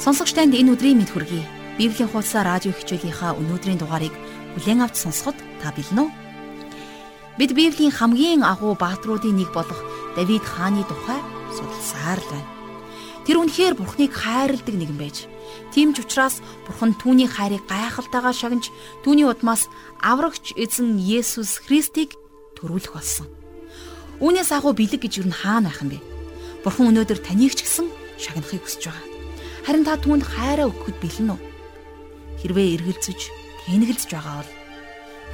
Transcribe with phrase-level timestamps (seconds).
[0.00, 1.44] Сонсогч танд энэ өдрийн мэд хүргэе.
[1.76, 4.16] Библийн хуудасаа радио хичээлийнхаа өнөөдрийн дугаарыг
[4.56, 6.10] бүлээн авч сонсоход та бэлэн үү?
[7.36, 9.76] Бид Библийн хамгийн агуу бааtruудын нэг болох
[10.16, 11.20] Давид хааны тухай
[11.52, 12.48] судалсаар л байна.
[13.28, 15.28] Тэр үнэхээр Бурхныг хайрладаг нэгэн байж.
[15.76, 18.72] Тийм ч учраас Бурхан түүний хайрыг гайхалтайгаар шагнаж
[19.04, 19.68] түүний удмаас
[20.00, 22.16] аврагч эзэн Есүс Христийг
[22.56, 23.28] төрүүлэх болсон.
[24.24, 26.00] Үүнээс агуу бэлэг гэж юу н хаана байх юм бэ?
[26.64, 29.09] Бурхан өнөөдөр таныг ч гэсэн шагнахыг хүсэж байгаа.
[29.66, 31.40] Харин та түүнд хайраа өгөхөд бэлэн үү?
[32.40, 33.20] Хэрвээ эргэлзэж,
[33.68, 34.50] тэнэгэлзэж байгаа бол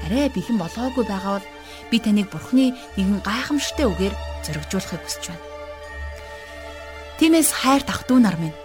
[0.04, 1.48] арай бэлэн болоогүй байгаа бол
[1.90, 5.44] би таныг Бурхны нэгэн гайхамшигтай үгээр зоригжуулахыг хүсэж байна.
[7.18, 8.56] Тиймээс хайр тахдуу нар минь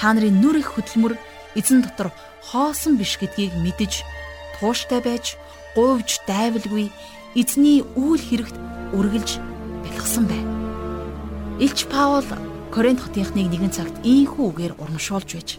[0.00, 1.14] та нарын нүр их хөдөлмөр
[1.54, 2.10] эзэн дотор
[2.48, 4.02] хоосон биш гэдгийг мэдэж
[4.58, 5.36] тууштай байж
[5.76, 6.90] гуйвж дайвалгүй
[7.38, 8.56] эзний үйл хэрэгт
[8.96, 9.30] үргэлж
[9.84, 10.50] бэлгсэн байна.
[11.62, 12.26] Илч Паул
[12.68, 15.50] Коринт хотынхныг нэгэн цагт ийхүү үгээр урамшуулж байж.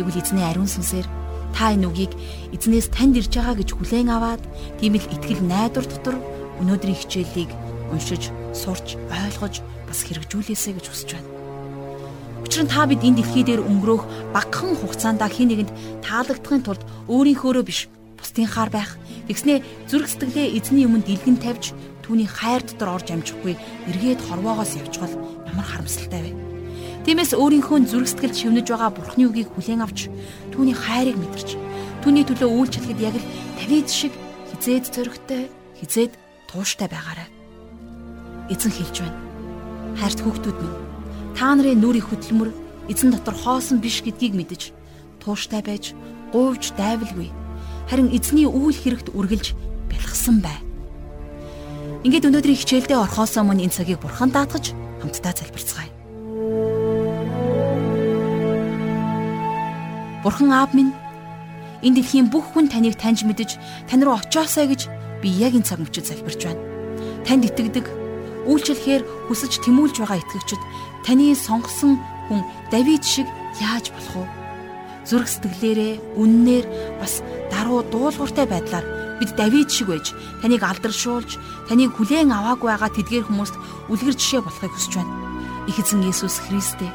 [0.00, 1.06] Тэгвэл эзний ариун сүнсээр
[1.52, 2.12] та энэ үгийг
[2.56, 4.42] эзнээс танд ирж байгаа гэж хүлээн аваад
[4.80, 6.16] тийм л итгэл найдвар дотор
[6.64, 7.50] өнөөдрийн хичээлийг
[7.92, 11.30] уншиж, сурч, ойлгож бас хэрэгжүүлээсэй гэж хүсэж байна.
[12.42, 15.70] Учир нь та бид энэ дэлхий дээр өнгөрөөх багахан хугацаанд хин нэгэнд
[16.00, 17.86] таалагдахын тулд өөрийнхөөрөө биш
[18.18, 18.96] бусдынхаар байх.
[19.28, 23.56] Тэгснээ зүрх сэтгэлээ эзний өмнө дэлгэн тавьж түүний хайр дотор орж амжихгүй
[23.88, 26.32] эргээд хорвоогоос явчихвал ямар харамсалтай вэ?
[27.06, 30.10] Тиймээс өөрийнхөө зүрх сэтгэлд шивнэж байгаа Бурхны үгийг хүлээн авч
[30.50, 31.54] түүний хайрыг мэдэрч
[32.02, 33.28] түүний төлөө үйлчлэхэд яг л
[33.60, 34.12] Давид шиг
[34.50, 35.42] хизээд зөрөгтэй,
[35.78, 36.12] хизээд
[36.48, 37.28] тууштай байгаарай.
[38.50, 39.20] Эзэн хэлж байна.
[40.00, 40.78] Хайрт хүүхдүүд минь
[41.36, 42.50] та нарын нүрийн хөдөлмөр
[42.88, 44.62] эзэн дотор хоосон биш гэдгийг мэдэж
[45.20, 45.92] тууштай байж
[46.32, 47.28] гуйж дайвалгүй
[47.90, 49.52] харин эзний үйл хэрэгт үргэлж
[49.90, 50.58] бэлгсэн бай.
[52.04, 55.92] Ингээд өнөөдрийн хичээлдээ орхосоо мөн энэ цагийг бурхан даатгаж хамтдаа залбирцгаая.
[60.24, 60.96] Бурхан аав минь
[61.84, 64.88] энэ дэлхийн бүх хүн таныг таньж мэдэж тань руу очоосаа гэж
[65.20, 66.64] би яг энэ цаг мөчид залбирч байна.
[67.28, 67.84] Танд итгэдэг,
[68.48, 70.62] үйлчлэхээр хүсэж тэмүүлж байгаа итгэгчид
[71.04, 72.00] таны сонгосон
[72.32, 72.40] хүн
[72.72, 73.28] Давид шиг
[73.60, 74.32] яаж болох вэ?
[75.04, 76.64] Зүрх сэтгэлээрээ, үннээр
[76.96, 77.20] бас
[77.52, 78.84] даруй дуулууртай байдлаар
[79.20, 81.38] бид Давид шиг байж таныг алдаршуулж,
[81.68, 83.54] таныг хүлээн аваагүй байгаа тэдгээр хүмүүст
[83.90, 85.14] үлгэр жишээ болохыг хүсэж байна.
[85.70, 86.88] Их эзэн Есүс Христэ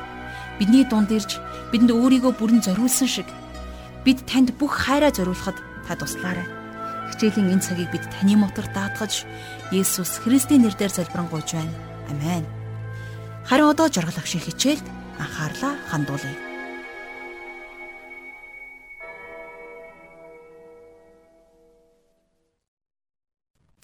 [0.59, 1.40] бидний дунд ирж
[1.72, 3.28] бидэнд өөрийгөө бүрэн зориулсан шиг
[4.03, 6.46] бид танд бүх хайраа зориулахад та туслаарай.
[7.09, 9.24] Хичээлийн энэ цагийг бид таны мотор даатгаж
[9.72, 11.74] Есүс Христийн нэрээр залбирanгуйж байна.
[12.12, 12.46] Амен.
[13.47, 14.85] Харин одоо жаргалах шиг хичээлд
[15.18, 16.48] анхаарлаа хандуулъя.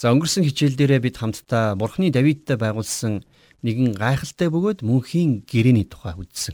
[0.06, 3.26] За өнгөрсөн хичээл дээрээ бид хамтдаа Бурхны Давидтай байгуулсан
[3.66, 6.54] нэгэн гайхалтай бөгөөд мөнхийн гэрээний тухай үзсэн.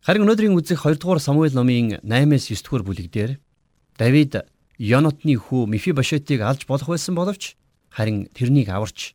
[0.00, 3.32] Харин өнөөдрийн үзэх 2 дугаар Самуэль номын 8-аас 9 дугаар бүлэг дээр
[4.00, 4.48] Давид
[4.80, 7.52] Йонотны хүү Мефибошетийг алж болох байсан боловч
[7.92, 9.12] харин тэрнийг аварч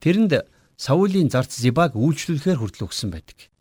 [0.00, 0.40] тэрэнд
[0.80, 3.52] Саулийн зарц Зибаг үйлчлүүлэхээр хүртэл өгсөн байдаг.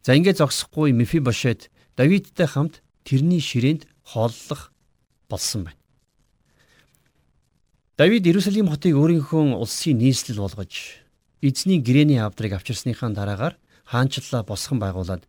[0.00, 4.72] За ингээд зогсохгүй Мефибошет Давидтай хамт тэрний ширээнд хооллох
[5.28, 5.75] болсон байна.
[7.96, 11.00] Давид Иерусалим хотыг өөрийнхөө улсын нийслэл болгож
[11.40, 13.56] эзний гэрээний авдрыг авчирсныхаа дараагаар
[13.88, 15.24] хаанчлалаа босгон байгуулад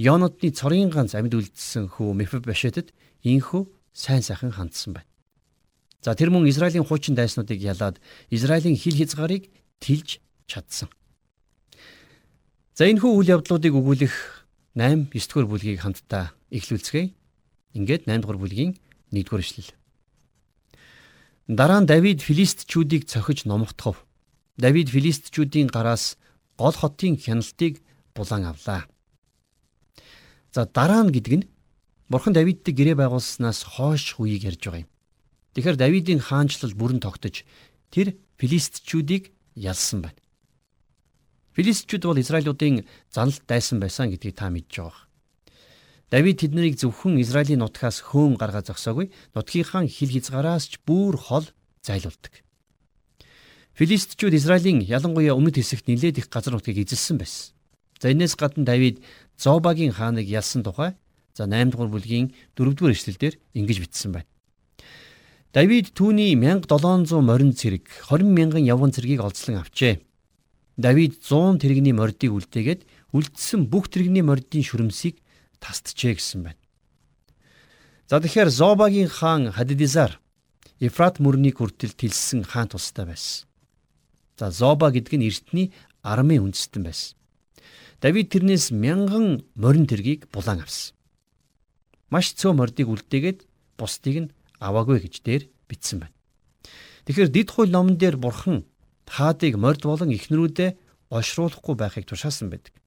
[0.00, 2.96] Йонодны цорын ганц амьд үлдсэн хүү Мефибошетэд
[3.28, 5.10] инхүү сайн сайхан хандсан байна.
[6.00, 8.00] За тэр мөн Израилийн хуучин дайснуудыг ялаад
[8.32, 10.88] Израилийн хил хязгаарыг тэлж чадсан.
[12.72, 17.12] За энэ хүү үйл явдлуудыг өгүүлэх 8 9 дугаар бүлгийг хамтдаа эхлүүлцгээе.
[17.76, 18.80] Ингээд 8 дугаар бүлгийн
[19.12, 19.76] 1 дугаар эшлэл.
[21.48, 24.04] Дараа нь Давид филистчүүдийг цохиж номогдохов.
[24.60, 26.20] Давид филистчүүдийн гараас
[26.60, 27.80] гол хотын хяналтыг
[28.12, 28.84] булан авлаа.
[30.52, 31.48] За дараа нь гэдэг нь
[32.12, 34.92] Бурхан Давидтай гэрээ байгуулснаас хойш үеийг ярьж байгаа юм.
[35.56, 37.48] Тэгэхээр Давидын хаанчлал бүрэн тогтож
[37.88, 40.20] тэр филистчүүдийг ялсан байна.
[41.56, 45.07] Филистчүүд бол Израилуудын заналт дайсан байсан гэдгийг та мэдж байгаа.
[46.08, 51.44] Давид тэднийг зөвхөн Израилийн нутгаас хөөн гаргаа зогсоогүй нутгийнхаа хил хязгаараас ч бүр хол
[51.84, 52.32] зайлуулдаг.
[53.76, 57.52] Филистчүүд Израилийн ялангуяа өмнөд хэсэгт нэлээд их газар нутгийг эзэлсэн байсан.
[58.00, 59.04] За энэс гадна Давид
[59.36, 60.96] Зобагийн хааныг ялсан тухай
[61.36, 64.28] за 8 дугаар бүлгийн 4 дугаар эшлэлдэр ингэж бичсэн байна.
[65.52, 70.00] Давид түүний 1700 морин цэрэг 20 мянган явган цэргийг олзлон авчээ.
[70.80, 72.82] Давид 100 тэрэгний мордыг үлдээгээд
[73.12, 75.20] үлдсэн бүх тэрэгний мордын шүрмсийг
[75.60, 76.62] тасджээ гэсэн байна.
[78.08, 80.16] За тэгэхээр Зобагийн хаан Хадидизар
[80.80, 83.50] Ефрат мөрнийг хүртэл тэлсэн хаан тустай байсан.
[84.38, 85.66] За Зоба гэдэг нь эртний
[86.06, 87.18] армын үндэстэн байсан.
[87.98, 90.94] Давид тэрнээс мянган морин тэргийг булан авсан.
[92.14, 93.42] Маш цөө мордыг үлдээгээд
[93.74, 94.32] бусдыг нь
[94.62, 96.14] аваагүй гэж дээр бичсэн байна.
[97.10, 98.62] Тэгэхээр дид хууль номон дээр бурхан
[99.02, 100.78] таадыг морд болон ихнэрүүдэд
[101.10, 102.77] ошруулахгүй байхыг тушаасан байдаг.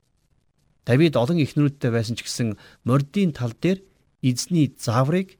[0.86, 3.86] Давид олон ихнэрүүдтэй байсан ч гэсэн мордын тал дээр
[4.26, 5.38] эзний зааврыг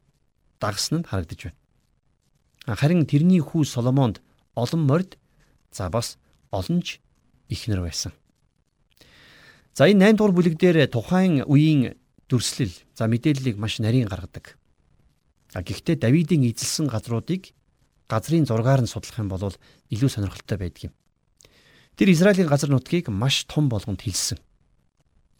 [0.62, 2.76] дагсан нь харагдаж байна.
[2.78, 4.22] Харин тэрний хүү Соломонд
[4.54, 5.18] олон морд
[5.74, 6.18] за бас
[6.54, 7.02] олонч
[7.50, 8.12] ихнэр байсан.
[9.74, 11.98] За энэ 8 дугаар бүлэг дээр тухайн үеийн
[12.30, 14.54] дүрслэл за мэдээллийг маш нарийн гаргадаг.
[15.58, 17.50] А гэхдээ Давидын эзэлсэн газруудыг
[18.06, 19.52] газрын зургаар нь судлах юм бол
[19.90, 20.94] илүү сонирхолтой байдаг юм.
[21.96, 24.38] Тэр Израилийн газар нутгийг маш том болгонд хилсэн.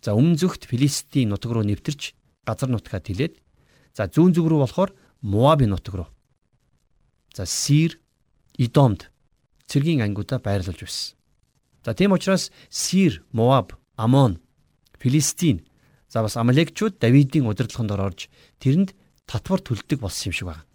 [0.02, 3.38] За өмнө зүгт Филистийн нутаг руу нэвтэрч газар нутгаа тэлээд
[3.94, 4.90] за зүүн зүг рүү болохоор
[5.22, 6.08] Муабын нутаг руу.
[7.30, 8.02] За Сир,
[8.58, 9.08] Идомд
[9.70, 11.14] цэргийн ангиудаа байрлуулж байсан.
[11.86, 14.42] За тийм учраас Сир, Муаб, Амон,
[14.98, 15.62] Филистин
[16.10, 18.28] за бас Амалекчууд Давидын удирдлаганд орж
[18.58, 20.66] тэрэнд татвар төлдөг болсон юм шиг байна.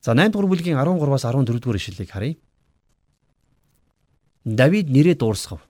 [0.00, 2.36] За 8 дугаар бүлгийн 13-аас 14 дугаар ишлэлийг харъя.
[4.44, 5.60] Давид нэрээ дуурсгав.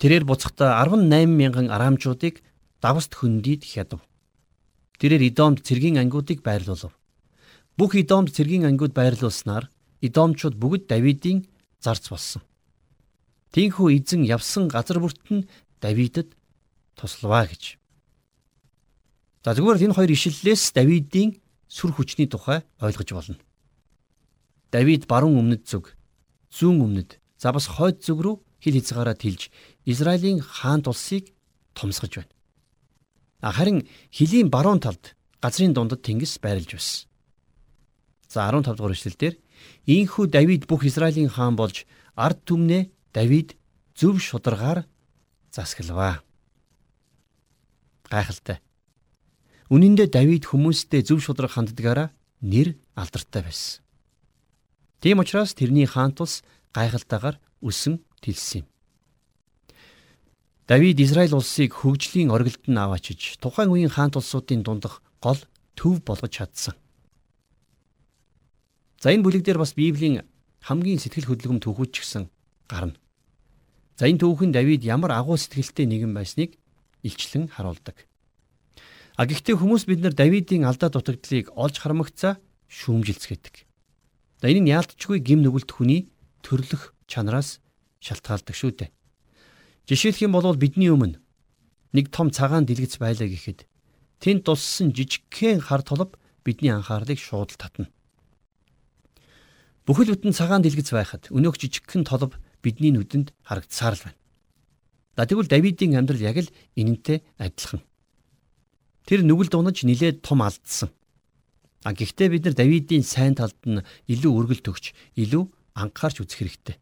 [0.00, 2.40] Тэрээр буцахдаа 18 мянган арамчуудыг
[2.80, 4.00] давст хөндийд хядав.
[4.96, 6.96] Тэрээр Идомд цэргийн ангиудыг байрлуулав.
[7.76, 9.68] Бүх Идомд цэргийн ангиуд байрлуулснаар
[10.00, 11.44] Идомчууд бүгд Давидын
[11.84, 12.40] зарц болсон.
[13.52, 15.44] Тинхүү эзэн явсан газар бүрт нь
[15.84, 16.32] Давидад
[16.96, 17.76] туславаа гэж.
[19.44, 21.36] За зүгээр энэ хоёр ишлэлээс Давидын
[21.68, 23.36] сүр хүчний тухай ойлгож болно.
[24.72, 25.92] Давид баруун өмнөд зүг,
[26.56, 29.50] зүүн өмнөд, за бас хойд зүг рүү хил хязгаараа тэлж
[29.90, 31.34] Израилийн хаант улсыг
[31.74, 32.32] томсгож байна.
[33.42, 37.08] Харин хилийн баруун талд газрын дундад тэнгис байрлаж байсан.
[38.28, 39.34] За 15 дугаар эшлэлдэр
[39.86, 43.58] ийхүү Давид бүх Израилийн хаан болж ард түмнээ Давид
[43.98, 44.86] зөв шударгаар
[45.50, 46.22] засгалваа.
[48.06, 48.62] Гайхалтай.
[49.70, 52.08] Үнэн дээр Давид хүмүүстэй зөв шударга ханддгаараа
[52.42, 53.82] нэр алдартай байсан.
[55.00, 56.42] Тийм учраас тэрний хаан тус
[56.76, 58.69] гайхалтайгаар өсөн тэлсэн юм.
[60.70, 65.42] Давид Израиль улсыг хөгжлийн оргилд нь аваачиж тухайн үеийн хаан тулсуудын дундах гол
[65.74, 66.78] төв болгож чадсан.
[69.02, 70.22] За энэ бүлэг дээр бас Библийн
[70.62, 72.30] хамгийн сэтгэл хөдлөм төвхүүд ч гэсэн
[72.70, 72.94] гарна.
[73.98, 76.54] За энэ түүхэн Давид ямар агуу сэтгэлтэй нэгэн байсныг
[77.02, 78.06] илчлэн харуулдаг.
[79.18, 82.38] А гэхдээ хүмүүс бид нар Давидын алдаа дутагдлыг олж хармагцаа
[82.70, 83.66] шүүмжилцгээдэг.
[84.38, 86.14] За энэ нь яалтчгүй гим нүгэлт хүний
[86.46, 87.58] төрлөх чанараас
[87.98, 88.94] шалтгаалдаг шүү дээ.
[89.90, 91.18] Жишээлх юм бол бидний өмнө
[91.90, 93.66] нэг том цагаан дэлгэц байлаа гэхэд
[94.22, 96.14] тэнд туссан жижигхэн хар толб
[96.46, 97.90] бидний анхаарлыг шууд татна.
[99.90, 104.18] Бүхэл бүтэн цагаан дэлгэц байхад өнөөх жижигхэн толб бидний нүдэнд харагдсаар л байна.
[105.18, 107.82] За тэгвэл Давидын амьдрал яг л энэнтэй адилхан.
[109.10, 110.94] Тэр нүгэл дунаж нилээд том алдсан.
[111.82, 116.78] А гэхдээ бид нар Давидын сайн талд нь илүү өргөл төгч, илүү анхаарч үзэх хэрэгтэй.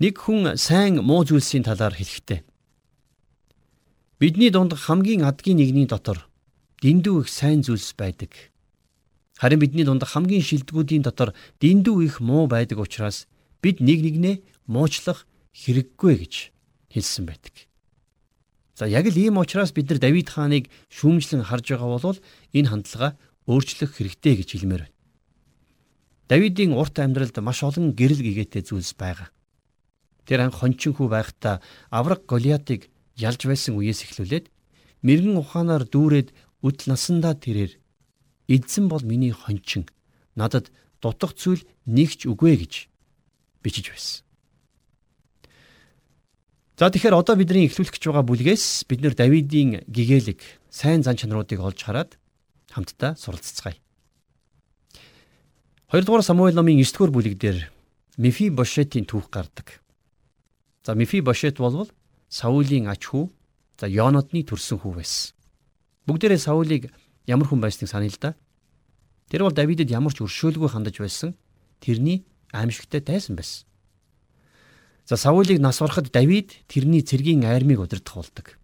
[0.00, 2.40] Нэг хүн сайн муу зүйлсийн талаар хэлэхдээ
[4.16, 6.24] бидний дунд хамгийн адгийн нэгний дотор
[6.80, 8.32] дэндүү их сайн зүйлс байдаг.
[9.36, 13.28] Харин бидний дунд хамгийн шилдэгүүдийн дотор дэндүү их муу байдаг учраас
[13.60, 14.40] бид нэг нэгнээ
[14.72, 16.34] муучлах хэрэггүй гэж
[16.96, 17.68] хэлсэн байдаг.
[18.72, 22.18] За яг л ийм учраас бид нар Давид хааныг шүүмжлэн харж байгаа бол
[22.56, 24.96] энэ хандлага өөрчлөх хэрэгтэй гэж хэлмээр байна.
[26.32, 29.28] Давидын урт амьдралд маш олон гэрэл гэгээтэй зүйлс байгаа.
[30.26, 31.60] Тэр анх хончин хүү байхдаа
[31.90, 34.46] авраг Голиатыг ялж байсан үеэс эхлүүлээд
[35.02, 36.32] мэрэгэн ухаанаар дүүрээд
[36.64, 37.76] үтл насандаа тэрээр
[38.48, 39.88] эзэн бол миний хончин
[40.36, 40.68] надад
[41.00, 42.74] дутах зүйл нэгч үгүй гэж
[43.64, 44.24] бичиж байсан.
[46.80, 50.40] За тэгэхээр одоо бидний эхлүүлэх гэж байгаа бүлгээс бид нэр Давидын гэгээлэг
[50.72, 52.16] сайн зан чанаруудыг олж хараад
[52.72, 53.76] хамтдаа суралццгаая.
[55.92, 57.68] 2 дугаар Самуэль номын 9 дугаар бүлэг дээр
[58.16, 59.79] Мефи Бошетийн түүх гардаг.
[60.84, 61.90] За Мефи Бошет бол
[62.28, 63.28] Саулийн ач хүү,
[63.80, 65.34] за Йонотны төрсөн хүү байсан.
[66.06, 66.92] Бүгдээрээ Саулийг
[67.26, 68.34] ямар хүн байсныг саная л да.
[69.28, 71.34] Тэр бол Давидэд ямар ч өршөөлгүй хандаж байсан.
[71.82, 73.66] Тэрний аимшигтай тайсан байсан.
[75.04, 78.56] За Саулийг нас барахад Давид тэрний цэргийн айрмыг удирдах болдог.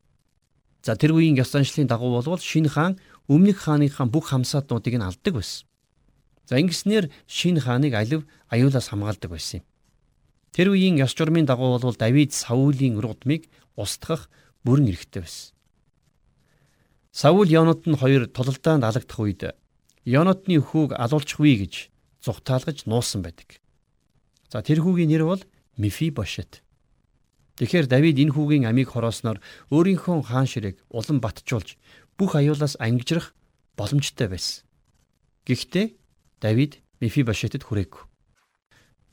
[0.87, 5.35] За тэр үеийн ёс заншлын дагуу болвол шинэ хаан өмнөх хааныхаа бүх хамсаатнуудыг нь алдаг
[5.35, 5.67] байсан.
[6.47, 9.67] За ингэснээр шинэ хааныг алив аюулаас хамгаалдаг байсан юм.
[10.57, 13.45] Тэр үеийн ёс журмын дагуу болвол Давид Саулийн ургадмыг
[13.77, 14.33] устгах
[14.65, 15.53] бүрэн эрхтэй байсан.
[17.13, 19.53] Саул Йонот нь хоёр тулалдаанд алагдах үед
[20.09, 21.75] Йонотны хүүг алуулчихвээ гэж
[22.25, 23.61] зүгтаалгаж нуусан байдаг.
[24.49, 25.45] За тэр хүүгийн нэр бол
[25.77, 26.65] Мефибошет.
[27.61, 31.77] Тэгэхээр Давид энэ хүүгийн амийг хороосноор өөрийнхөө хаан ширээг улам батжуулж
[32.17, 33.37] бүх аюулаас ангижрах
[33.77, 34.65] боломжтой байсан.
[35.45, 36.01] Гэхдээ
[36.41, 38.16] Давид Мефибошетэд хүрээгүй.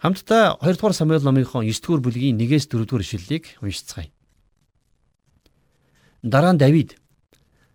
[0.03, 4.11] Хамтдаа 2 дугаар Самуэль номынхон 9 дугаар бүлгийн 1-ээс 4 дугаар ишлэлийг уншицгаая.
[6.19, 6.99] Дараа нь Давид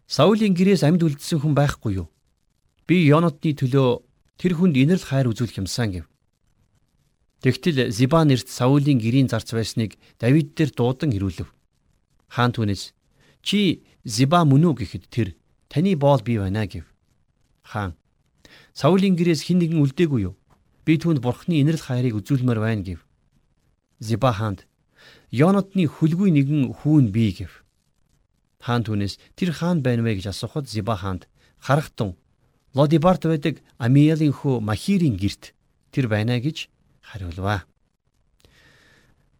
[0.05, 2.13] Саулийн гэрээс амьд үлдсэн хүн байхгүй юу?
[2.85, 4.05] Би Йонотны төлөө
[4.37, 6.05] тэр хүнд инэрл хайр үзүүлэх юмсан гэв.
[7.41, 11.49] Тэгтэл Зиба нэрт Саулийн гэрийн зарц байсныг Давид дээр дуудан ирүүлв.
[12.29, 12.93] Хаан түүнээс
[13.41, 15.29] чи Зиба мөн үү гэхэд тэр
[15.73, 16.85] таны боол би байна гэв.
[17.65, 17.97] Хаан
[18.77, 20.37] Саулийн гэрээс хэн нэгэн үлдээгүй юу?
[20.89, 23.05] Би түүнд бурхны инэрл хайрыг үзүүлмээр байна гэв.
[24.01, 24.65] Зиба хаанд
[25.29, 27.53] Йонотны хүлгүй нэгэн хүүн би гэв.
[28.65, 31.29] Хаан түүнээс тэр хаан байна вэ гэж асуухад Зиба хаанд
[31.61, 32.17] харахтун
[32.73, 35.53] Лодибарт байдаг Амиелийн хүү Махирийн герт
[35.93, 36.73] тэр байна гэж
[37.05, 37.69] хариулваа.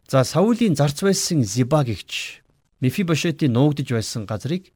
[0.05, 2.45] За Саулийн зарц байсан Зиба гихч
[2.77, 4.69] Мефибошетийн нуугдж байсан газрыг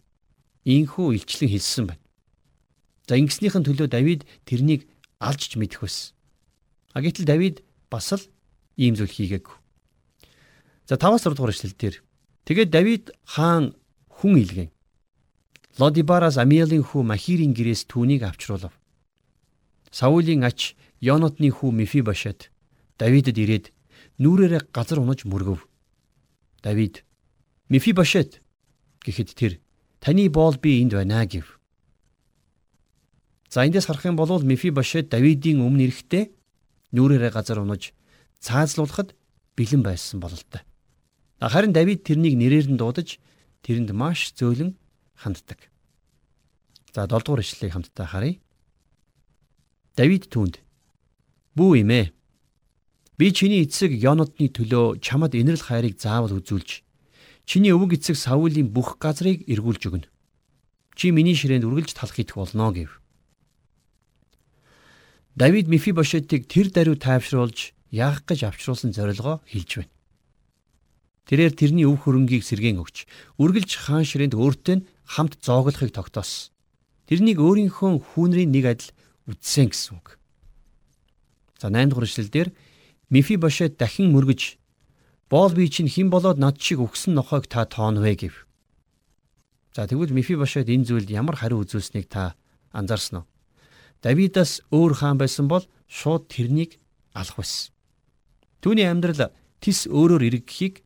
[0.65, 2.01] инхүү илчлэн хэлсэн байна.
[3.05, 4.89] За ингэснийхэн төлөө Давид тэрнийг
[5.21, 6.17] алжж мэдэх байсан.
[6.93, 8.23] А гэтэл Давид бас л
[8.77, 9.57] ийм зүйл хийгээгүй.
[10.85, 11.95] За 5-аас 6 дугаар эшлэл дээр
[12.45, 13.73] тэгээд Давид хаан
[14.07, 14.69] хүн илгэн
[15.81, 18.77] Лодибараас Амиелийн хүү Махирийн гэрээс түүнийг авчруулав.
[19.89, 22.53] Саулийн ач Йонотны хүү Мефибошет
[23.01, 23.65] Давидэд ирээд
[24.21, 25.65] нүрээрээ газар унаж мөргөв.
[26.62, 27.01] Давид
[27.73, 28.45] Мефибошет
[29.01, 29.53] гэхэд тэр
[29.97, 31.57] таны боол би энд байна гэв.
[33.50, 36.42] За эндээс харах юм бол Мефибошет Давидын өмнө ирэхдээ
[36.95, 37.91] нүрээрээ газар унаж
[38.39, 39.17] цаазлуулахад
[39.57, 40.62] бэлэн байсан бололтой.
[41.41, 43.19] Харин Давид тэрнийг нэрээр нь дуудаж
[43.65, 44.77] тэрэнд маш зөөлөн
[45.19, 45.59] ханддаг.
[46.93, 48.39] За 7 дугаар ишлэлийг хамтдаа харъя.
[49.97, 50.62] Давид түүнд
[51.57, 52.05] "Бүү имээ
[53.17, 56.81] Би чиний эцэг Йонодны төлөө чамд инэрл хайрыг заавал үзүүлж
[57.45, 60.09] чиний өвөг эцэг Саулийн бүх газрыг эргүүлж өгнө.
[60.97, 63.02] Чи миний ширээнд үргэлж талах идэх болно гэв.
[65.35, 69.93] Давид Мефибошетыг тэр даруй тайвшруулж яах гэж авчруулсан зорилгоо хэлж байна.
[71.25, 73.09] Тэрээр тэрний өв хөрөнгийг сэргээн өгч
[73.41, 76.53] үргэлж хаан ширээнд өөртөө хамт зооглохыг тогтоосон.
[77.09, 78.93] Тэрнийг өөрийнхөө хүүнрийн нэг адил
[79.25, 80.21] үтсэн гэсэн үг.
[81.57, 82.49] За 8 дугаар эшлэл дээр
[83.09, 84.61] Мефибошет дахин мөргөж
[85.33, 88.35] боол би чинь хэн болоод над шиг өгсөн нохойг та тоонвэ гэв.
[89.73, 92.37] За тэгвэл Мефибошет энэ зүйлд ямар хариу үзүүлснийг та
[92.69, 93.32] анзаарсан уу?
[94.03, 96.75] Давидаас өөр хаан байсан бол шууд тэрнийг
[97.15, 97.72] алах байсан.
[98.60, 99.31] Түүний амьдрал
[99.63, 100.83] тис өөрөөр эргэхийг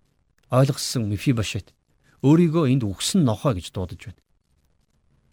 [0.54, 1.74] ойлгосон Мефибошет
[2.22, 4.22] өөрийгөө энд үгсэн нохоо гэж дуудаж байна.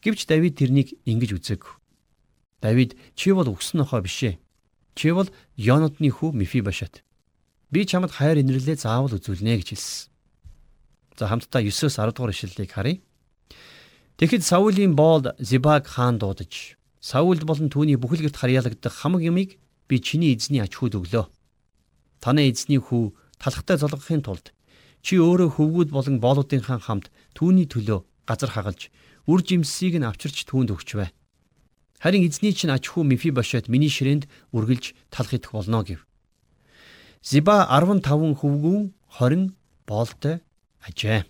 [0.00, 1.74] Гэвч Давид тэрнийг ингэж үзээгүй.
[2.64, 4.40] Давид чи бол үгсэн нохоо бишээ.
[4.96, 7.04] Чи бол Йонодны хүү Мефибошет.
[7.68, 10.08] Би чамд хайр инэрлээ заавал үзүүлнэ гэж хэлсэн.
[11.20, 13.00] За хамтдаа 9-оос 10 дугаар ишлэлийг харъя.
[14.16, 19.60] Тэгэхэд Саулийн боол Зибаг хаан дуудаж Саулд болон түүний бүхэл гэрт харьяалагдах хамаг юмыг
[19.92, 21.28] би чиний эзний ач хүүд өглөө.
[22.24, 24.56] Таны эзний хүү талхтай золгохын тулд
[25.04, 28.88] чи өөрөө хөвгүүд болон боолуудынхаа хамт түүний төлөө газар хагалж
[29.28, 31.12] үр жимсийг нь авчирч түүнд өгчвэ.
[32.00, 34.24] Харин эзний чинь аж хүү Мефибошет миний ширээнд
[34.56, 36.08] үргэлж талх идэх болно гэв.
[37.20, 39.52] Зиба 15 хөвгүүн 20
[39.84, 40.40] боолтой
[40.80, 41.28] ажээ.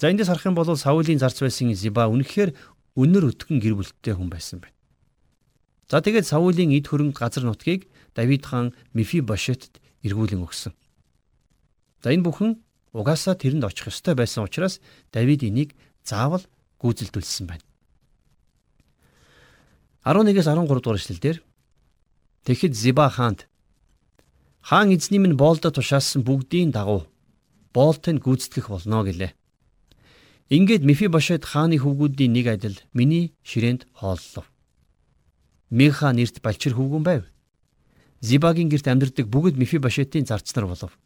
[0.00, 2.56] За эндээс харах юм бол Саулийн зарц байсан Зиба үнэхээр
[2.96, 4.76] өнөр өтгөн гэр бүлтэй хүн байсан байна.
[5.90, 10.74] За тэгээд Саулийн эд хөрөнгө газар нутгийг Давид хаан Мефибошетд эргүүлэн өгсөн.
[12.02, 12.62] За энэ бүхэн
[12.94, 14.78] угаасаа тэрэнд очих ёстой байсан учраас
[15.10, 15.74] Давид энийг
[16.06, 16.46] заавал
[16.78, 17.66] гүйцэлдүүлсэн байна.
[20.06, 21.38] 11-ээс 13 дугаар эшлэлдэр
[22.44, 23.46] Тэгэхэд Зиба хаанд
[24.64, 27.04] хаан эзний минь боолдо тушаасан бүгдийн дагуу
[27.74, 29.32] боолтыг гүйцэтгэх болно гэлээ.
[30.50, 34.50] Ингээд Мефибошет хааны хөвгүүдийн нэг адил миний ширээнд хооллов.
[35.70, 37.22] Миха нэрт балчир хөвгүн байв.
[38.18, 40.98] Зибагийн герт амьдардаг бүгд Мефибошетийн зарцнаар болов.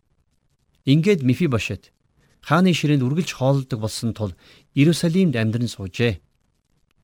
[0.88, 1.92] Ингээд Мефибошет
[2.40, 4.32] хааны ширээнд үргэлж хооллдог болсон тул
[4.72, 6.24] Иерусалимд амьдран суужээ.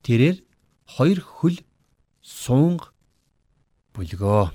[0.01, 0.41] Тэрээр
[0.97, 1.61] хоёр хөл
[2.25, 2.97] сунг
[3.93, 4.49] бүлгөө.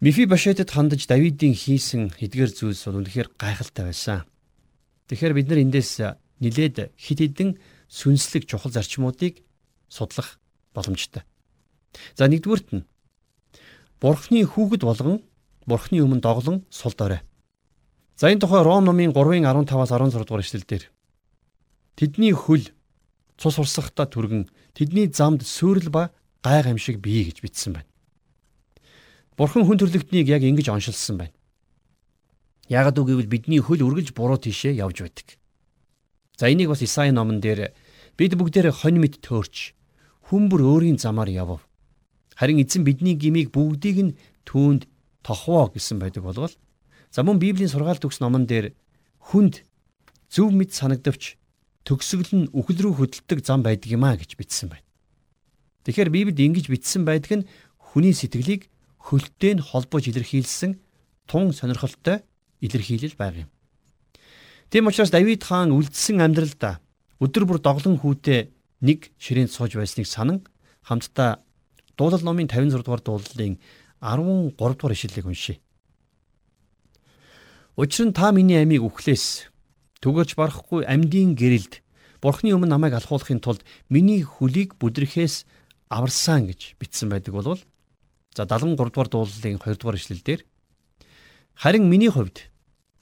[0.00, 4.24] Мефибошетэд хандаж Давидын хийсэн эдгээр зүйлс бол үнэхээр гайхалтай байсан.
[5.08, 6.04] Тэгэхээр бид нар эндээс
[6.44, 7.56] нилээд хит хитэн
[7.88, 9.40] сүнслэг чухал зарчмуудыг
[9.88, 10.38] судлах
[10.76, 11.24] боломжтой.
[12.14, 12.84] За нэгдүгüрт нь
[13.98, 15.24] Бурхны хүүхэд болгон
[15.66, 17.20] Бурхны өмнө доглон сул дорой.
[18.16, 20.84] За энэ тухай Ром номын 3-ын 15-аас 16 дугаар эшлэлдэр
[21.96, 22.68] тэдний хөл
[23.40, 24.46] цус урсахта түргэн
[24.76, 26.10] тэдний замд сүрэл ба
[26.44, 27.90] гай гамшиг бий гэж бичсэн байна.
[29.38, 31.34] Бурхан хүн төрлөختнийг яг ингэж оншилсан байна.
[32.68, 35.40] Яагад үгүйвэл бидний хөл үргэлж буруу тишээ явж байдаг.
[36.36, 37.72] За энийг бас Исаи номон дээр
[38.20, 39.72] бид бүгдээрээ хонь мэд төөрч
[40.28, 41.64] хүмбэр өөрийн замаар явв.
[42.36, 44.84] Харин эзэн бидний гмийг бүгдийг нь түүнд
[45.24, 46.52] тохвоо гэсэн байдаг болвол
[47.10, 48.76] за мөн Библийн сургаалт төгс номон дээр
[49.32, 49.64] хүнд
[50.28, 51.40] зөв мэд санагдавч
[51.88, 54.84] төгсгөл нь үхэл рүү хөдөлдөг зам байдаг юм а гэж бичсэн байна.
[55.88, 57.48] Тэгэхээр Библиэд ингэж бичсэн байдаг нь
[57.80, 58.68] хүний сэтгэлийг
[59.00, 60.76] хөлтөй нь холбож илэрхийлсэн
[61.24, 62.27] тун сонирхолтой
[62.60, 63.50] илэрхийлэл байг юм.
[64.70, 66.80] Тийм учраас Давид хаан үлдсэн амьдралдаа
[67.20, 68.52] өдөр бүр доглон хүүтэй
[68.84, 70.44] нэг ширээнд сууж байсныг санан
[70.84, 71.40] хамтдаа
[71.96, 73.58] дуулал номын 56 дугаар дуулалын
[74.00, 75.58] 13 дугаар ишлэлийг уншийе.
[77.76, 79.50] Учир нь та миний амийг үхлээс
[80.02, 81.82] түгэж барахгүй амьдын гэрэлд
[82.18, 85.46] Бурхны өмнө намайг алхуулахын тулд миний хөлийг бүдрэхээс
[85.86, 87.62] аварсан гэж бичсэн байдаг болвол
[88.34, 90.42] за 73 дугаар дуулалын 2 дугаар ишлэлдэр
[91.58, 92.46] харин миний хувьд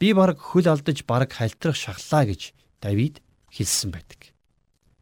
[0.00, 3.20] би бараг хөл алдаж бараг хальтрах шахлаа гэж Давид
[3.52, 4.32] хэлсэн байдаг.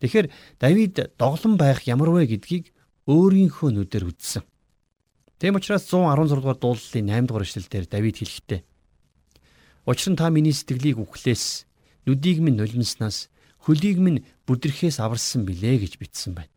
[0.02, 0.26] Тэгэхээр
[0.58, 2.74] Давид доглон байх ямар вэ гэдгийг
[3.06, 4.42] өөрийнхөө нүдээр үзсэн.
[5.38, 8.60] Тэм учраас 116 дугаар дуулалын 8 дугаар ишлэлдэр Давид хэлэхдээ
[9.86, 11.68] Учир нь та миний сэтгэлийг үхлээс
[12.08, 13.28] нүдийг минь нулимснаас
[13.68, 16.48] хөлийг минь бүдрэхээс аварсан билээ гэж бичсэн байна.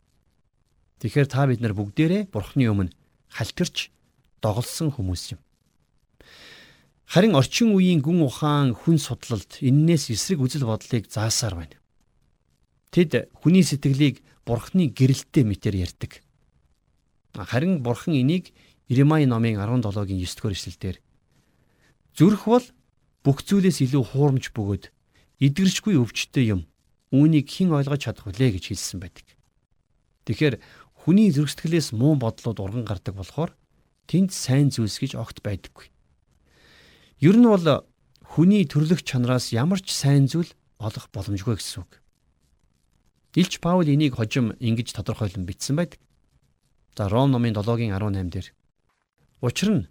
[1.04, 2.96] Тэгэхээр та бид нар бүгдээрээ Бурхны өмнө
[3.28, 3.92] халтирч
[4.40, 5.44] доголсон хүмүүс юм.
[7.08, 11.80] Харин орчин үеийн гүн ухаан хүн судлалд эннээс эсрэг үзэл бодлыг заасаар байна.
[12.92, 16.20] Тэд хүний сэтгэлийг Бурхны гэрэлтэй мэтэр ярьдаг.
[17.32, 18.52] Харин Бурхан энийг
[18.92, 20.98] Иремай номын 17-гийн 9-р эшлэлдэр
[22.16, 22.66] зүрх бол
[23.24, 24.92] бүх зүйлээс илүү хуурамч бөгөөд
[25.44, 26.68] эдгэрчгүй өвчтэй юм
[27.12, 29.28] үүнийг хэн ойлгож чадах вүлээ гэж хэлсэн байдаг.
[30.28, 30.60] Тэгэхээр
[31.08, 33.52] хүний зүрх сэтгэлээс муу бодлууд урган гардаг болохоор
[34.08, 35.92] тэнд сайн зүйлс гэж огт байдаггүй.
[37.20, 37.86] Ер нь бол
[38.22, 41.92] хүний төрлөх чанараас ямар ч сайн зүйл олох боломжгүй гэсэн үг.
[43.34, 45.98] Илч Паул энийг хожим ингэж тодорхойлон бичсэн байдаг.
[46.94, 48.48] За Ром номын 7-гийн 18 дээр
[49.42, 49.88] Учир нь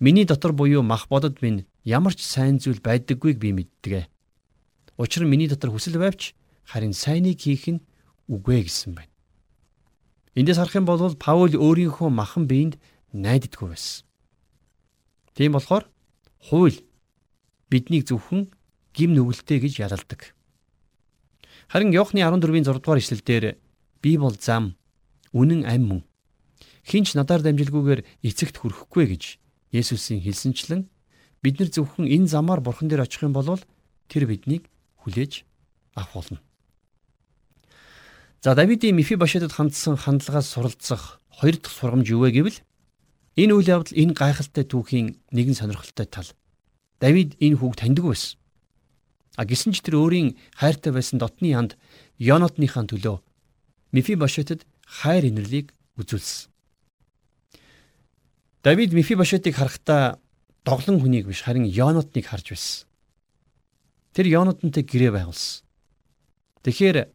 [0.00, 4.08] миний дотор буюу мах бодод минь ямар ч сайн зүйл байдаггүйг би мэддэг.
[4.96, 7.84] Учир нь миний дотор хүсэл байвч харин сайныг хийх нь
[8.28, 9.12] үгүй гэсэн байна.
[10.36, 12.76] Эндээс харах юм бол Паул өөрийнхөө махан биеинд
[13.12, 14.04] найддаггүй байсан.
[15.32, 15.88] Тийм болохоор
[16.46, 16.78] хууль
[17.70, 18.46] биднийг зөвхөн
[18.94, 20.32] гим нүгэлтэй гэж ялалдаг.
[21.68, 23.44] Харин Иохны 14-ийн 6 дугаар ишлэлдэр
[24.02, 24.78] би бол зам,
[25.34, 26.00] үнэн ам мөн.
[26.86, 29.24] Хинч надаар дамжилгүйгээр эцэгт хүрэхгүй гэж
[29.74, 30.86] Есүсийн хэлсэнчлэн
[31.42, 33.58] бид нар зөвхөн энэ замаар бурхан дээр очих юм бол
[34.06, 34.70] тэр биднийг
[35.02, 35.42] хүлээж
[35.98, 36.38] авах болно.
[38.40, 42.62] За Давидын Мефибошетод хандсан хандлагаас суралцах хоёр дахь сургамж юу вэ гэвэл
[43.36, 46.32] энэ үйл явдал энэ гайхалтай түүхийн нэгэн сонирхолтой тал.
[47.00, 48.40] Давид энэ хүүг таньдаг байсан.
[49.36, 51.76] А гисэн ч тэр өөрийн хайртай байсан дотны янд
[52.16, 53.20] Йонотныхаа төлөө
[53.92, 56.48] Мефибошетод хайр инэрлийг үзүүлсэн.
[58.64, 60.18] Давид Мефибошетыг харахтаа
[60.64, 62.88] доглон хүнийг биш харин Йонотныг харж байсан.
[64.16, 65.62] Тэр Йонотонтой гэрээ байгуулсан.
[66.64, 67.12] Тэгэхээр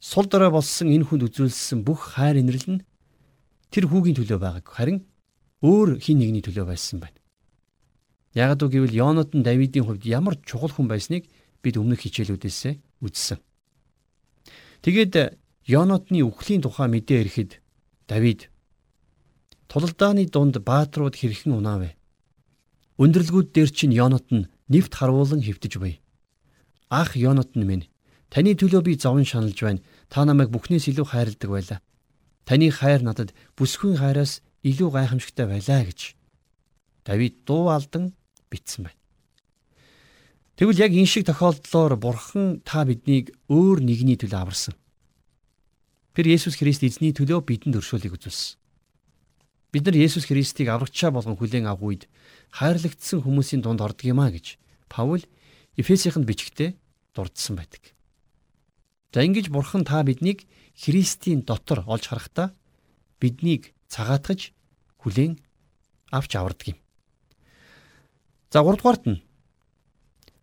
[0.00, 2.84] сул дорой болсон энэ хүнд үзүүлсэн бүх хайр инрэл нь
[3.68, 5.04] тэр хүүгийн төлөө байгааг харин
[5.62, 7.18] өөр хин нэгний төлөө байсан байна.
[8.34, 11.26] Ягд үг гэвэл Йонотон Давидын хувьд ямар чухал хүн байсныг
[11.62, 13.38] бид өмнөх хичээлүүдээс үзсэн.
[14.86, 15.34] Тэгээд
[15.66, 17.50] Йонотны үхлийн тухай мэдээ ирэхэд
[18.06, 18.48] Давид
[19.66, 21.90] тулалдааны дунд бааtruуд хэрхэн унаав вэ?
[23.02, 26.00] Өндөрлгүүд дээр чинь Йонотон нэвт харуулan хөвтөж буй.
[26.88, 27.90] Ах Йонатан минь,
[28.32, 29.84] таны төлөө би зовн шаналж байна.
[30.08, 31.80] Та намайг бүхнээс илүү хайрладаг байлаа.
[32.48, 36.14] Таны хайр надад бүсгүй хайраас илүү гайхамшигтай байлаа гэж
[37.04, 38.12] Давид дуу алдан
[38.50, 38.98] бичсэн байна.
[40.58, 44.74] Тэгвэл яг энэ шиг тохиолдлоор Бурхан та биднийг өөр нэгний төлөө аварсан.
[46.18, 48.58] Тэр Есүс Христ эзний төлөө бидэнд өршөөлийг үзүүлсэн.
[49.70, 52.02] Бид нар Есүс Христийг аврагчаа болгон хүлээн авах үед
[52.58, 54.58] хайрлагдсан хүмүүсийн дунд ордог юм а гэж
[54.90, 55.22] Паул
[55.78, 56.74] Эфесийнхэнд бичгтээ
[57.14, 57.94] дурдсан байдаг.
[59.14, 60.42] За ингэж бурхан та биднийг
[60.74, 62.50] Христийн дотор олж харахтаа
[63.22, 64.52] биднийг цагаатгаж
[65.00, 65.40] хүлээн
[66.12, 66.78] авч авардаг юм.
[68.52, 69.22] За 3 дугаарт нь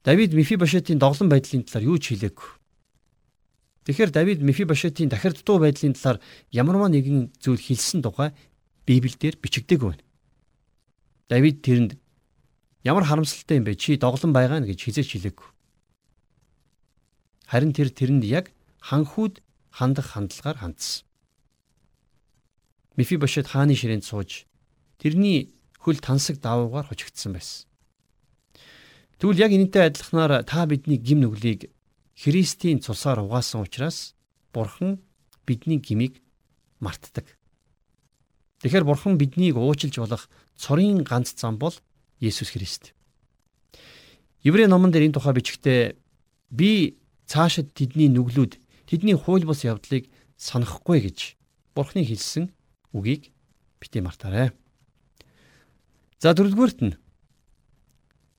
[0.06, 2.50] Давид Мефибошетийн доглон байдлын талаар юу ч хэлээгүй.
[3.86, 6.22] Тэгэхээр Давид Мефибошетийн дахирддуу байдлын талаар
[6.54, 8.30] ямарваа нэгэн зүйл хэлсэн тухай
[8.86, 10.06] Библиэлд бичигдээгүй байна.
[11.30, 11.98] Давид тэрэнд
[12.86, 13.74] ямар харамсалтай юм бэ?
[13.82, 15.50] Чи доглон байгаа нь гэж хизээч хэлээгүй.
[17.50, 18.54] Харин тэр тэрэнд яг
[18.86, 19.42] ханхүүд
[19.74, 21.06] хандах хандлагаар хандсан.
[22.96, 24.48] Мефибошет хааны ширээнд сууж
[25.00, 27.68] тэрний хөл тансаг давуугаар хожигдсан байсан.
[29.20, 31.72] Тэгвэл яг энэтэй адилханаар та бидний гим нүглийг
[32.16, 34.16] Христийн цусаар угаасан учраас
[34.54, 35.04] Бурхан
[35.46, 36.24] бидний гмийг
[36.80, 37.28] мартдаг.
[38.64, 41.76] Тэгэхээр Бурхан биднийг уучлж болох цорын ганц зам бол
[42.20, 42.96] Есүс Христ.
[44.42, 46.00] Еврей номон дээр энэ тухай бичгтээ
[46.50, 46.96] би
[47.28, 48.56] цаашид тэдний нүглүүд
[48.88, 50.08] тэдний хууль бус явдлыг
[50.40, 51.36] санахгүй гэж
[51.76, 52.55] Бурханы хэлсэн
[52.96, 53.36] үгийг
[53.84, 54.56] бити мартаарай.
[56.24, 56.96] За дөрөвдүгüүрт нь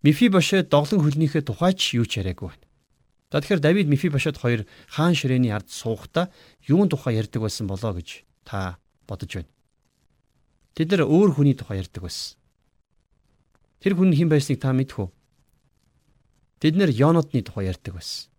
[0.00, 2.64] Мефибошет доглон хөлнийхээ тухайч юу ч яриаггүй байна.
[3.30, 6.32] За тэгэхээр Давид Мефибошет хоёр хаан ширээний ард суухдаа
[6.64, 9.52] юун тухай ярьдаг байсан болоо гэж та бодож байна.
[10.78, 12.38] Тэд нар өөр хүний тухай ярьдаг байсан.
[13.82, 15.10] Тэр хүн хэн байсныг та мэдэх үү?
[16.62, 18.30] Тэд нар Йонотны тухай ярьдаг байсан.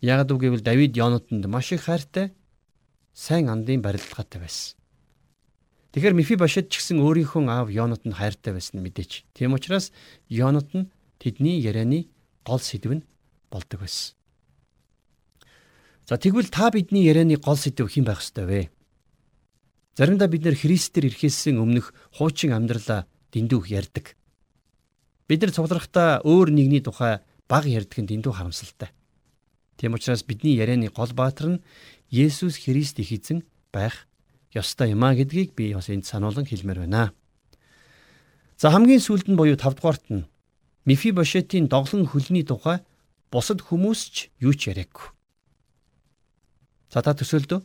[0.00, 2.32] Яг үгүйвэл Давид Йонотонд маш их хайртай,
[3.12, 4.76] сайн андын барилгаатай байсан.
[5.94, 9.30] Тэгэхээр Мефибошет ч гэсэн өөрийнхөө аав Йонотонд хайртай байсан мэдээч.
[9.30, 9.94] Тийм учраас
[10.26, 10.90] Йонот нь
[11.22, 12.10] тэдний ярианы
[12.42, 13.06] гол сэдв нь
[13.46, 14.18] болдог байсан.
[16.10, 18.60] За тэгвэл та бидний ярианы гол сэдв хэн байх ёстой вэ?
[19.94, 24.18] Заримдаа бид нэр Христээр ирэхээс өмнөх хуучин амьдралаа дэндүүх ярьдаг.
[25.30, 28.90] Бид нар цуглархдаа өөр нэгний тухай баг ярьдаг нь дэндүү харамсалтай.
[29.78, 31.62] Тийм учраас бидний ярианы гол баатар нь
[32.10, 34.10] Есүс Христ их эзэн байх
[34.54, 37.12] ёстой юм а гэдгийг би бас энд сануулan хэлмээр байна.
[38.56, 40.26] За хамгийн сүүлд нь буюу 5 дугаарт нь
[40.86, 42.78] Мефибошетийн доглон хөлний тухай
[43.32, 45.10] бусад хүмүүс ч юу ч яриаггүй.
[46.92, 47.60] За та төсөөлдөө.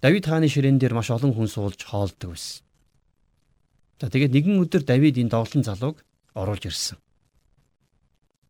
[0.00, 2.64] Давид хааны ширээн дээр маш олон хүн суулж хоолдог байсан.
[4.00, 6.06] За тэгээд нэгэн өдөр Давид энэ доглон залууг
[6.38, 6.96] оруулж ирсэн.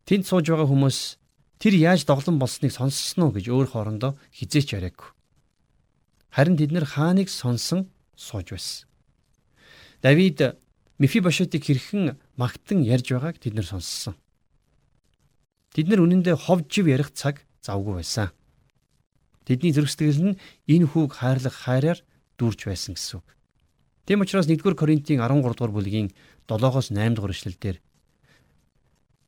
[0.05, 1.17] Тэнд сууж байгаа хүмүүс
[1.57, 5.18] тэр яаж доглон болсныг сонссон уу гэж өөр хоорондоо хизээч яриаггүй.
[6.29, 8.87] Харин тэд нэр хааныг сонсон сууж байсан.
[10.01, 10.57] Давид
[10.99, 14.15] Мефибошетыг хэрхэн магтан ярьж байгааг тэд нэр сонссон.
[15.73, 18.29] Тэд нар үнэндээ хов жив ярих цаг завгүй байсан.
[19.47, 21.99] Тэдний зүрх сэтгэл нь энэ хүүг хайрлах хайраар
[22.37, 23.27] дүүрч байсан гэсэн үг.
[24.05, 26.09] Тийм учраас 1-р Коринтын 13 дугаар бүлгийн
[26.49, 27.77] 7-оос 8 дугаар эшлэлдэр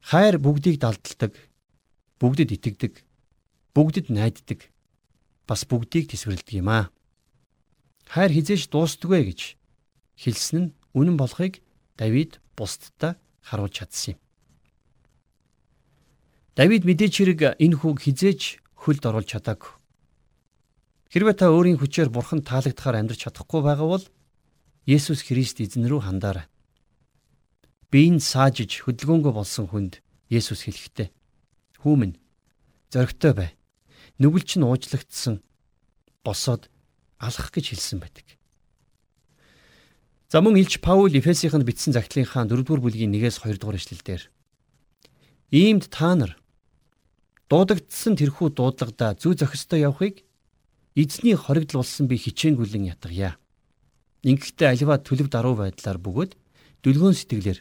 [0.02, 1.38] хайр бүгдийг далдалдаг,
[2.18, 2.94] бүгдэд итгэдэг,
[3.78, 4.71] бүгдэд найддаг,
[5.48, 6.86] бас бүгдийг тэсвэрлэдэг юм аа.
[8.08, 9.42] Хайр хизээш дуустдагвэ гэж
[10.20, 11.64] хэлсэн нь үнэн болохыг
[11.98, 14.20] Давид бусдад харуулж чадсан юм.
[16.56, 18.42] Давид мэдээч хэрэг энэ хүүг хизээж
[18.76, 19.72] хөлд оруулж чадаагүй.
[21.12, 24.06] Хэрвээ та өөрийн хүчээр бурханд таалагдахаар амьдрч чадахгүй байгаа бол
[24.88, 26.48] Есүс Христ эзэн рүү хандаарай.
[27.92, 30.00] Биеийн саажиж хөдөлгөөнгөө болсон хүнд
[30.32, 31.12] Есүс хэлэхдээ
[31.84, 32.16] "Хүүмэн
[32.92, 33.50] зоригтой бай.
[34.22, 35.42] Нүгэл чинь уучлагдсан.
[36.22, 36.70] Босоод
[37.18, 38.38] алах гэж хэлсэн байдаг."
[40.30, 44.22] За мөн Илч Паул Эфесийнханд бичсэн загтлынхаа 4-р бүлгийн 1-ээс 2-р эшлэлдэр
[45.52, 46.40] Иймд та нар
[47.52, 50.24] Дуудагдсан тэрхүү дуудлагада зүй зохистой явахыг
[50.96, 53.36] эзний хоригдл болсон би хичээнгүлэн ятгая.
[54.24, 56.40] Ингэхдээ аливаа төлөв даруй байдлаар бөгөөд
[56.80, 57.60] дүлгөөн сэтгэлээр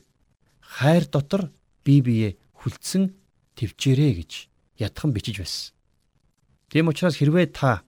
[0.62, 1.50] хайр дотор
[1.82, 2.28] бие бие
[2.62, 3.18] хүлцэн
[3.58, 4.32] төвчээрэй гэж
[4.78, 5.74] ятхан бичиж байсан.
[6.70, 7.82] Тийм учраас хэрвээ та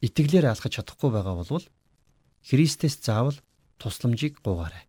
[0.00, 1.64] итгэлээр алхаж чадахгүй байгаа бол
[2.48, 3.36] Христэс заавал
[3.76, 4.88] тусламжийг гуйгаарай.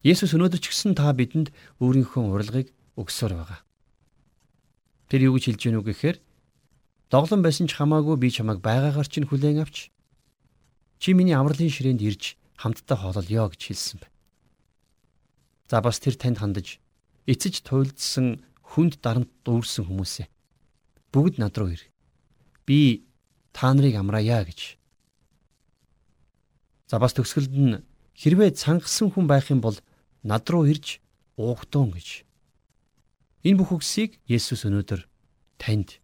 [0.00, 1.52] Есүс өнөөдөр ч гэсэн та бидэнд
[1.84, 3.60] өөрийнхөө урилгыг өгсөөр байгаа.
[5.12, 6.16] Тэр юу гэж хэлж гэнэ үг гэхээр
[7.12, 9.92] доглон байсан ч хамаагүй би чамайг байгаагаар чинь хүлээн авч
[10.96, 14.16] чи миний амралтын ширээнд ирж хамтдаа хоололё гэж хэлсэн байна.
[15.68, 16.80] За бас тэр танд хандаж
[17.28, 18.40] эцэж туйлдсан
[18.72, 20.32] хүнд дарамт дүүрсэн хүмүүсээ
[21.14, 21.82] бүгд над руу ир.
[22.66, 23.06] Би
[23.54, 24.74] та нарыг амраая гэж.
[26.90, 27.82] За бас төгсгөлд нь
[28.18, 29.78] хэрвээ цангасан хүн байх юм бол
[30.26, 30.98] над руу ирж
[31.38, 32.26] уугтун гэж
[33.44, 35.04] Энэ бүх үгсийг Есүс өнөөдөр
[35.60, 36.00] танд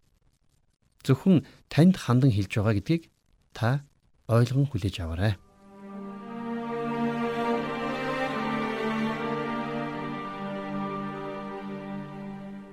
[1.00, 1.40] зөвхөн
[1.72, 3.08] танд хандан хэлж байгаа гэдгийг
[3.56, 3.80] та
[4.28, 5.40] ойлгон хүлээж аваарай.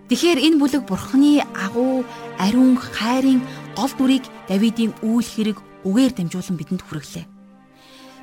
[0.07, 2.07] Тэгэхээр энэ бүлэг бурхны агуу
[2.39, 3.43] ариун хайрын
[3.75, 7.27] гол дүрийг Давидын үйл хэрэг үгээр дамжуулан бидэнд хүргэлээ.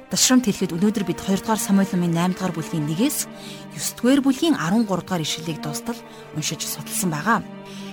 [0.08, 3.28] Дашрамт хэлэхэд өнөөдөр бид 2 дугаар Самуэль номын 8 дугаар бүлгийн 1-ээс
[3.76, 6.00] 9 дугаар бүлгийн 13 дугаар ишлэлийг дуустал
[6.32, 7.44] уншиж судалсан байгаа.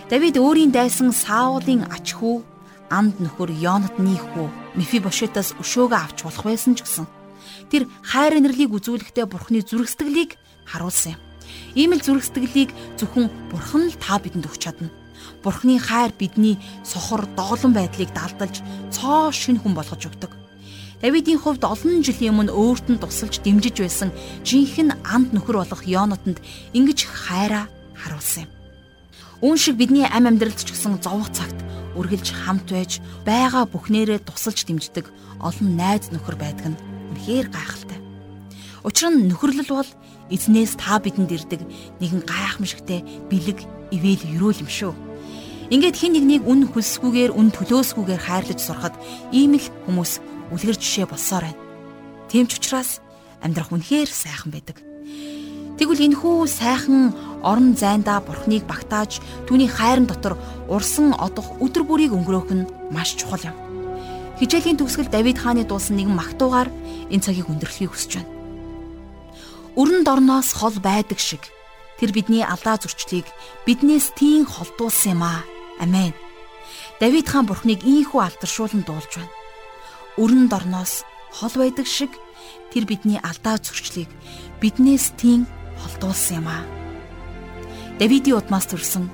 [0.07, 2.47] Давид өөрийн дайсан Саулын ач хүү
[2.87, 4.47] анд нөхөр Йонатны хүү
[4.79, 7.07] Мефибошетаас өшөөгөө авч болох байсан ч гэсэн
[7.67, 11.30] тэр хайр инэрлийг үзүүлэхдээ бурхны зүрх сэтгэлийг харуулсан юм.
[11.75, 14.89] Ийм л зүрх сэтгэлийг зөвхөн бурхан л та бидэнд өгч чадна.
[15.43, 18.59] Бурхны хайр бидний сохор доголон байдлыг далдалж
[18.91, 20.31] цоо шин хүн болгож өгдөг.
[21.01, 24.09] Давидын хувьд олон жилийн өмнө өөрт нь тусалж дэмжиж байсан
[24.45, 26.37] жинхэнэ анд нөхөр болох Йонотонд
[26.77, 27.65] ингэж хайраа
[27.97, 28.51] харуулсан юм.
[29.41, 31.57] Үүн шиг бидний ам амьдралд ч гэсэн зовх цагт
[31.97, 35.09] үргэлж хамт байж байгаа бүхнээрээ тусалж дэмждэг
[35.41, 36.81] олон найз нөхөр байдаг нь
[37.17, 37.99] үнэхээр гайхалтай.
[38.85, 39.89] Учир нь нөхөрлөл бол
[40.31, 41.61] эзнээс та бидэнд ирдэг
[41.99, 43.59] нэгэн гайхамшигтай бэлэг
[43.91, 44.93] ивэл өрөөл юм шүү.
[45.71, 48.95] Ингээд хин нэгнийг үн хөлсгүйгээр үн төлөөсгүйгээр хайрлаж сурахад
[49.31, 50.19] ийм л хүмүүс
[50.51, 51.59] үлгэр жишээ болсоор байна.
[52.27, 52.99] Тийм ч учраас
[53.39, 54.83] амьдрах үнэхээр сайхан байдаг.
[55.79, 60.35] Тэгвэл энэхүү сайхан орон зайдаа бурхныг багтааж түүний хайрын дотор
[60.67, 63.55] урсан одох өдөр бүрийг өнгөрөөх нь маш чухал юм.
[64.37, 66.69] Хичээлийн төгсгөл Давид хааны дуулсан нэгэн магтуугаар
[67.09, 68.40] энэ цагийг өндөрлөхийг хүсэж байна.
[69.79, 71.39] Өрн дорноос хол байдаг шиг
[71.95, 73.23] тэр бидний алдаа зурчлыг
[73.63, 75.47] биднээс тийм холдуулсан юм аа.
[75.79, 76.11] Амен.
[76.99, 79.31] Давид хаан бурхныг ийхүү алдаршуулан дуулж байна.
[80.19, 82.11] Өрн дорноос хол байдаг шиг
[82.75, 84.11] тэр бидний алдаа зурчлыг
[84.59, 85.47] биднээс тийм
[85.79, 86.67] холдуулсан юм аа.
[87.95, 89.07] Давидын удмаас төрсэн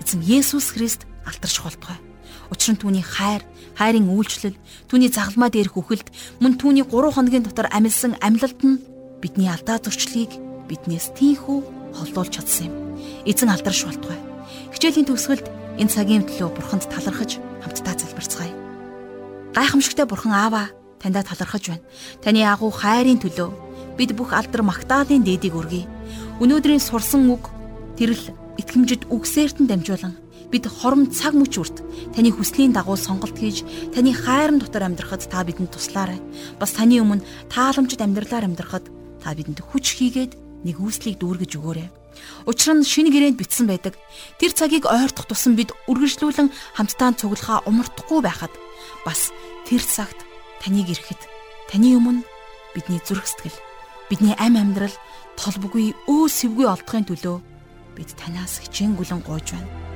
[0.00, 2.00] эзэн Есүс Христ алдарш болтгой.
[2.48, 3.44] Учир нь түүний хайр,
[3.76, 4.56] хайрын үйлчлэл,
[4.88, 6.08] түүний загалмаа дээрх үхэлд,
[6.40, 8.91] мөн түүний 3 хоногийн дотор амилсан амьлалт нь
[9.22, 10.34] бидний алдаа зурчлыг
[10.68, 11.58] биднээс тийхүү
[11.94, 12.74] холдуулж чадсан юм.
[13.24, 14.18] Эзэн алдарш болтгой.
[14.74, 18.52] Хичээлийн төгсгөлд Энэ цагийн төлөө бурханд талархаж хамтдаа залбирцгаая.
[19.56, 20.68] Гайхамшигтай бурхан Аава
[21.00, 21.84] таньда талархаж байна.
[22.20, 25.88] Таны агуу хайрын төлөө бид бүх алдар магтаалын дээдийг өргөе.
[26.44, 27.48] Өнөөдрийн сурсан үг
[27.96, 30.20] тэрл итгэмжид үгсээртэн дамжуулан
[30.52, 31.80] бид хором цаг мөч үрт
[32.12, 33.64] таны хүслийн дагуу сонголт хийж
[33.96, 36.20] таны хайрын дотор амьдрахад та бидэнд туслаарай.
[36.60, 38.84] Бас таны өмнө тааламжид амьдралаар амьдрахад
[39.22, 40.32] та бидэнд хүч хийгээд
[40.66, 41.88] нэг үүслийг дүүргэж өгөөрэй.
[42.46, 43.94] Учир нь шинэ гэрээнд бичсэн байдаг.
[44.38, 48.52] Тэр цагийг ойртох тусам бид үргэлжлүүлэн хамтдаа цуглахаа умардахгүй байхад
[49.06, 49.30] бас
[49.66, 50.18] тэр цагт
[50.60, 51.22] таныг ирэхэд
[51.70, 52.26] таны өмнө
[52.74, 53.58] бидний зүрх сэтгэл,
[54.10, 54.94] бидний амь амьдрал
[55.38, 57.38] толбгүй өө сэвгүй олдохын төлөө
[57.96, 59.91] бид танаас хичээнгүлэн гуйж байна.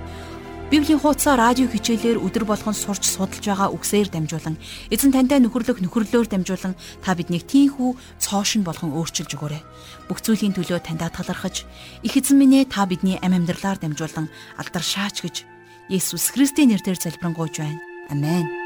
[0.67, 4.59] Библийн хуудасаа радио хичээлээр өдөр болгон сурч судалж байгаа үгсээр дамжуулан
[4.91, 6.75] эзэн тантай нөхөрлөх нөхөрлөөр дамжуулан
[7.07, 9.63] та биднийг тийхүү цоошин болгон өөрчилж өгөөрэй.
[10.11, 11.63] Бүх зүйлийн төлөө таньда талархаж
[12.03, 14.27] их эзэн минь ээ та бидний амь амьдралаар дамжуулан
[14.59, 15.47] алдар шаач гэж
[15.87, 17.79] Есүс Христийн нэрээр залбирanгуйж байна.
[18.11, 18.66] Амен.